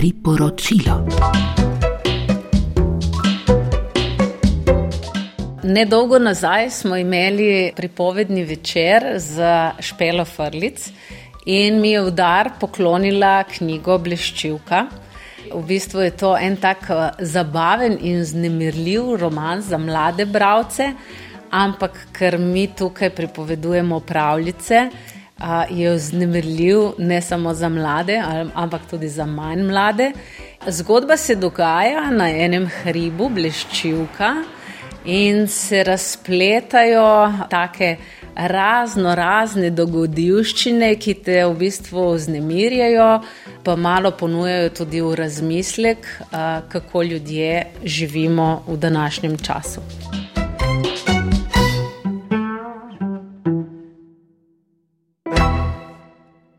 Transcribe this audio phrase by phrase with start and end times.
[0.00, 1.06] Priporočilo.
[5.62, 10.88] Nedolgo nazaj smo imeli pripovedni večer za Špelo Frlic
[11.44, 14.86] in mi je v dar poklonila knjigo Bleščivka.
[15.52, 20.94] V bistvu je to en tak eh, zabaven in znemirljiv roman za mlade bralce,
[21.50, 24.86] ampak ker mi tukaj pripovedujemo pravljice,
[25.70, 28.22] je vznemirljiv ne samo za mlade,
[28.54, 30.12] ampak tudi za manj mlade.
[30.66, 34.34] Zgodba se dogaja na enem hribu, bleščivka,
[35.04, 37.96] in se razpletajo take
[38.34, 43.10] razno razne dogodivščine, ki te v bistvu vznemirjajo,
[43.64, 46.06] pa malo ponujajo tudi v razmislek,
[46.68, 49.80] kako ljudje živimo v današnjem času.